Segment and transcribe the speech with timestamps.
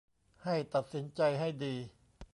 [0.43, 1.75] ให้ตัดสินใจให้ดี